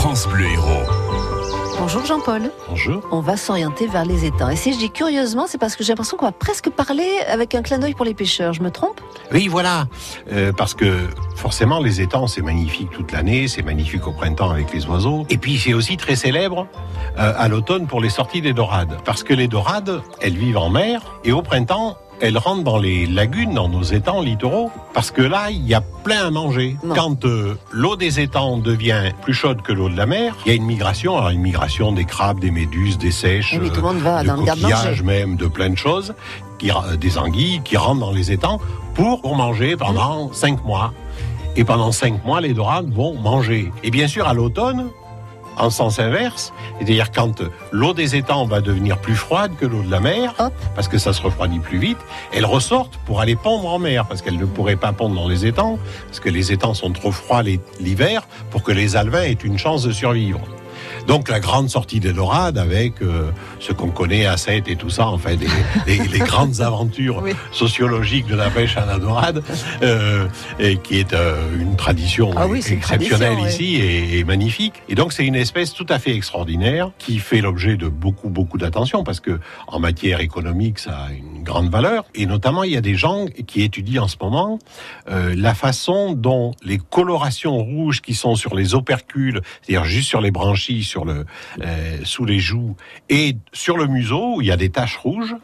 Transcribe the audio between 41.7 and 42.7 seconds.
cinq mois, les